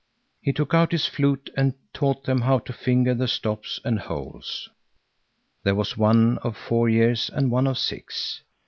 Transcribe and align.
He 0.41 0.51
took 0.51 0.73
out 0.73 0.93
his 0.93 1.05
flute 1.05 1.51
and 1.55 1.75
taught 1.93 2.23
them 2.23 2.41
how 2.41 2.57
to 2.57 2.73
finger 2.73 3.13
the 3.13 3.27
stops 3.27 3.79
and 3.85 3.99
holes. 3.99 4.67
There 5.61 5.75
was 5.75 5.95
one 5.95 6.39
of 6.39 6.57
four 6.57 6.89
years 6.89 7.29
and 7.31 7.51
one 7.51 7.67
of 7.67 7.77
six. 7.77 8.41